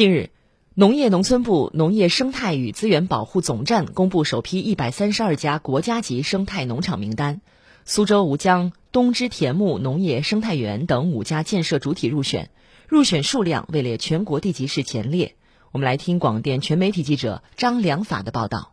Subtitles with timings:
[0.00, 0.30] 近日，
[0.72, 7.42] 农业农村部农业生态与资源保护总站公布首批一百三十二家国家级生态农场名单，
[7.84, 12.48] 苏州吴江东芝田木农业生态园等五家建设主体入选，
[12.88, 15.36] 入选数量位列全国地级市前列。
[15.70, 18.72] 我们来听广电全媒体记者张良法的报道。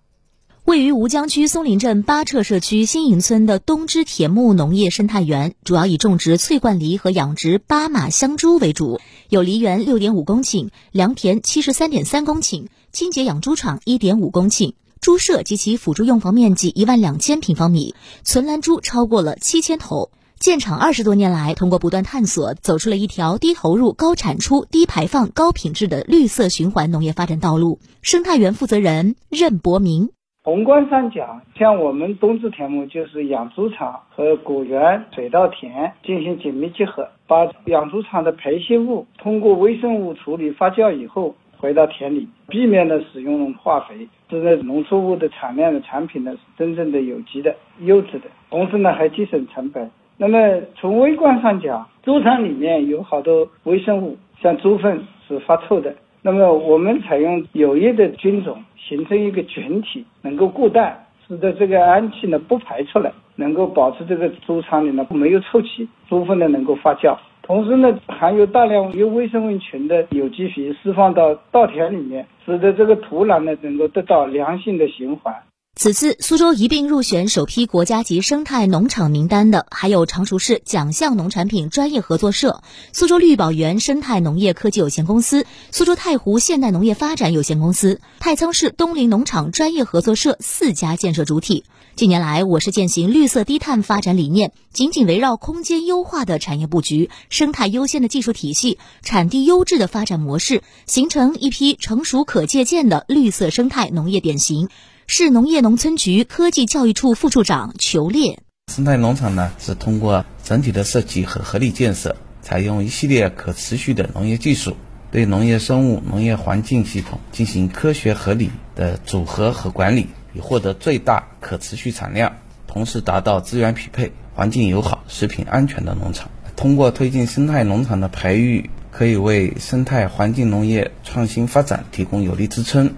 [0.68, 8.99] 位于吴江区松林镇八撤社区新营村的东芝铁木农业生态园，主要以种植翠冠梨和养殖巴马香猪为主，
[9.30, 17.95] 有梨园六点五公顷，良田七十三点三公顷，清洁养猪场一点五公顷，猪舍及其辅助用房面积一万两千平方米，
[18.26, 20.12] 存栏猪超过了七千头。
[20.38, 27.79] 建厂二十多年来，通过不断探索，走出了一条低投入、高产出、低排放、高品质的绿色循环农业发展道路。
[28.02, 30.09] 生态园负责人任伯明。
[30.47, 49.91] 宏观上讲，像我们冬至田木就是养猪场和果园、水稻田进行紧密结合，把养猪场的排泄物通过微生物处理发酵以后回到田里，避免了使用化肥，使得农作物的产量的产品呢是真正的有机的、优质的，同时呢还节省成本。
[50.15, 55.93] 那么从微观上讲，猪场里面有好多微生物，像猪粪是发臭的。
[56.27, 60.93] 那么我们采用有益的菌种，形成一个群体，能够固氮，
[61.25, 67.16] 使得这个氨气呢不排出来，能够保持这个猪场里呢没有臭气，猪粪呢能够发酵。
[67.44, 75.33] 同时呢，含有大量有微生物群的有机肥释放到稻田里面，使得这个土壤呢能够得到良性的循环。
[75.79, 82.63] 此次苏州一并入选首批国家级生态农场名单的，还有常熟市奖项农产品专业合作社、
[82.94, 91.63] 苏州绿宝园生态农业科技有限公司、苏州太湖现代农业发展有限公司、太仓市东林农场专业合作社四家建设主体。
[91.95, 104.69] 近年来，我市践行绿色低碳发展理念，紧紧围绕空间优化的产业布局、生态优先的技术体系、产地优质的发展模式，形成一批成熟可借鉴的绿色生态农业典型。
[105.09, 114.75] 市农业农村局科技教育处副处长裘烈，生态农场呢是通过整体的设计和合理建设，采用一系列可持续的农业技术，
[115.09, 122.35] 对农业生物、农业环境系统进行科学合理的组合和管理，以获得最大可持续产量，
[122.67, 126.29] 同时达到资源匹配、环境友好、食品安全的农场。
[126.57, 132.94] 通过推进生态农场的培育，可以为生态环境农业创新发展提供有力支撑。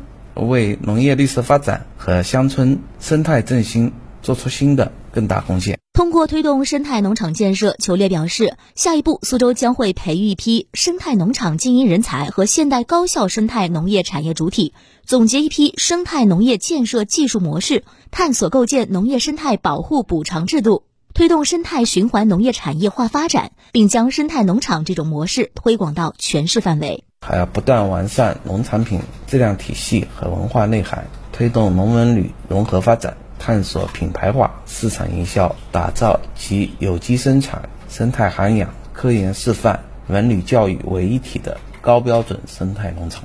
[0.48, 3.92] 为农业绿色发展和乡村生态振兴
[4.22, 5.80] 做出新的更大贡献。
[5.94, 14.74] 通过推动生态农场建设，裘烈表示，下一步苏州将会培育一批生态农场经营人才和现代高效生态农业产业主体，
[15.06, 20.84] 总结一批生态农业建设技术模式，探索构建农业生态保护补偿制度，
[21.14, 27.04] 推动生态循环农业产业化发展，并将生态农场这种模式推广到全市范围。
[27.20, 43.24] 还要不断完善农产品质量体系和文化内涵，推动农文旅融合发展，探索品牌化市场营销，打造集有机生产、生态涵养、科研示范、文旅教育为一体的高标准生态农场。